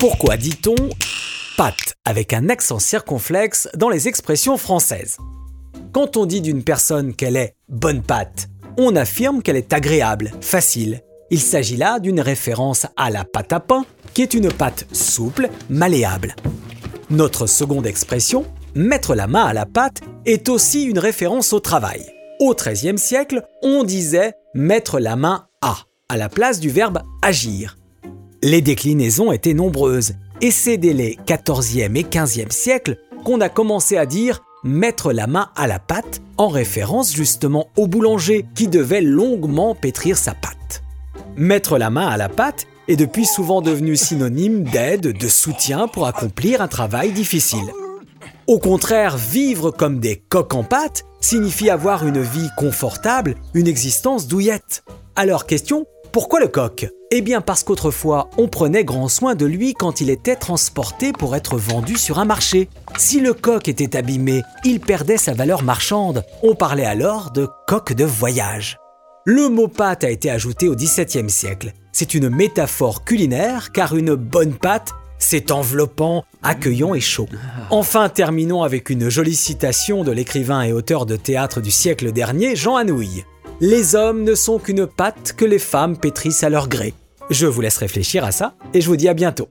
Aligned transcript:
Pourquoi 0.00 0.38
dit-on 0.38 0.76
pâte 1.58 1.94
avec 2.06 2.32
un 2.32 2.48
accent 2.48 2.78
circonflexe 2.78 3.68
dans 3.76 3.90
les 3.90 4.08
expressions 4.08 4.56
françaises? 4.56 5.18
Quand 5.92 6.16
on 6.16 6.24
dit 6.24 6.40
d'une 6.40 6.64
personne 6.64 7.14
qu'elle 7.14 7.36
est 7.36 7.54
bonne 7.68 8.00
pâte, 8.00 8.48
on 8.78 8.96
affirme 8.96 9.42
qu'elle 9.42 9.58
est 9.58 9.74
agréable, 9.74 10.32
facile. 10.40 11.02
Il 11.28 11.38
s'agit 11.38 11.76
là 11.76 11.98
d'une 11.98 12.22
référence 12.22 12.86
à 12.96 13.10
la 13.10 13.24
pâte 13.24 13.52
à 13.52 13.60
pain, 13.60 13.84
qui 14.14 14.22
est 14.22 14.32
une 14.32 14.50
pâte 14.50 14.86
souple, 14.90 15.50
malléable. 15.68 16.34
Notre 17.10 17.46
seconde 17.46 17.86
expression, 17.86 18.46
mettre 18.74 19.14
la 19.14 19.26
main 19.26 19.44
à 19.44 19.52
la 19.52 19.66
pâte, 19.66 20.00
est 20.24 20.48
aussi 20.48 20.84
une 20.84 20.98
référence 20.98 21.52
au 21.52 21.60
travail. 21.60 22.06
Au 22.38 22.54
XIIIe 22.54 22.96
siècle, 22.96 23.42
on 23.62 23.84
disait 23.84 24.32
mettre 24.54 24.98
la 24.98 25.16
main 25.16 25.46
à, 25.60 25.76
à 26.08 26.16
la 26.16 26.30
place 26.30 26.58
du 26.58 26.70
verbe 26.70 27.02
agir. 27.20 27.76
Les 28.42 28.62
déclinaisons 28.62 29.32
étaient 29.32 29.52
nombreuses, 29.52 30.14
et 30.40 30.50
c'est 30.50 30.78
dès 30.78 30.94
les 30.94 31.18
XIVe 31.26 31.94
et 31.94 32.04
XVe 32.04 32.50
siècles 32.50 32.96
qu'on 33.22 33.42
a 33.42 33.50
commencé 33.50 33.98
à 33.98 34.06
dire 34.06 34.42
mettre 34.64 35.12
la 35.12 35.26
main 35.26 35.50
à 35.56 35.66
la 35.66 35.78
pâte, 35.78 36.22
en 36.38 36.48
référence 36.48 37.14
justement 37.14 37.68
au 37.76 37.86
boulanger 37.86 38.46
qui 38.54 38.66
devait 38.66 39.02
longuement 39.02 39.74
pétrir 39.74 40.16
sa 40.16 40.32
pâte. 40.32 40.82
Mettre 41.36 41.76
la 41.76 41.90
main 41.90 42.08
à 42.08 42.16
la 42.16 42.30
pâte 42.30 42.66
est 42.88 42.96
depuis 42.96 43.26
souvent 43.26 43.60
devenu 43.60 43.94
synonyme 43.94 44.64
d'aide, 44.64 45.18
de 45.18 45.28
soutien 45.28 45.86
pour 45.86 46.06
accomplir 46.06 46.62
un 46.62 46.68
travail 46.68 47.12
difficile. 47.12 47.70
Au 48.46 48.58
contraire, 48.58 49.18
vivre 49.18 49.70
comme 49.70 50.00
des 50.00 50.16
coques 50.16 50.54
en 50.54 50.64
pâte 50.64 51.04
signifie 51.20 51.68
avoir 51.68 52.06
une 52.06 52.22
vie 52.22 52.48
confortable, 52.56 53.34
une 53.52 53.68
existence 53.68 54.28
douillette. 54.28 54.82
Alors 55.14 55.44
question, 55.44 55.84
pourquoi 56.12 56.40
le 56.40 56.48
coq? 56.48 56.88
Eh 57.12 57.20
bien 57.20 57.40
parce 57.40 57.62
qu'autrefois, 57.62 58.30
on 58.36 58.48
prenait 58.48 58.84
grand 58.84 59.08
soin 59.08 59.34
de 59.34 59.46
lui 59.46 59.74
quand 59.74 60.00
il 60.00 60.10
était 60.10 60.36
transporté 60.36 61.12
pour 61.12 61.36
être 61.36 61.56
vendu 61.56 61.96
sur 61.96 62.18
un 62.18 62.24
marché. 62.24 62.68
Si 62.96 63.20
le 63.20 63.32
coq 63.32 63.68
était 63.68 63.96
abîmé, 63.96 64.42
il 64.64 64.80
perdait 64.80 65.16
sa 65.16 65.34
valeur 65.34 65.62
marchande. 65.62 66.24
On 66.42 66.54
parlait 66.54 66.84
alors 66.84 67.30
de 67.30 67.48
coq 67.68 67.92
de 67.92 68.04
voyage. 68.04 68.78
Le 69.24 69.48
mot 69.48 69.68
pâte 69.68 70.02
a 70.02 70.10
été 70.10 70.30
ajouté 70.30 70.68
au 70.68 70.74
XVIIe 70.74 71.30
siècle. 71.30 71.74
C'est 71.92 72.14
une 72.14 72.28
métaphore 72.28 73.04
culinaire 73.04 73.70
car 73.70 73.96
une 73.96 74.14
bonne 74.14 74.54
pâte 74.54 74.92
c'est 75.22 75.50
enveloppant, 75.50 76.24
accueillant 76.42 76.94
et 76.94 77.00
chaud. 77.00 77.28
Enfin, 77.68 78.08
terminons 78.08 78.62
avec 78.62 78.88
une 78.88 79.10
jolie 79.10 79.36
citation 79.36 80.02
de 80.02 80.10
l'écrivain 80.10 80.62
et 80.62 80.72
auteur 80.72 81.04
de 81.04 81.14
théâtre 81.14 81.60
du 81.60 81.70
siècle 81.70 82.10
dernier, 82.10 82.56
Jean 82.56 82.76
Anouilh. 82.76 83.24
Les 83.62 83.94
hommes 83.94 84.24
ne 84.24 84.34
sont 84.34 84.58
qu'une 84.58 84.86
pâte 84.86 85.34
que 85.36 85.44
les 85.44 85.58
femmes 85.58 85.98
pétrissent 85.98 86.44
à 86.44 86.48
leur 86.48 86.66
gré. 86.66 86.94
Je 87.28 87.46
vous 87.46 87.60
laisse 87.60 87.76
réfléchir 87.76 88.24
à 88.24 88.32
ça 88.32 88.54
et 88.72 88.80
je 88.80 88.88
vous 88.88 88.96
dis 88.96 89.06
à 89.06 89.12
bientôt. 89.12 89.48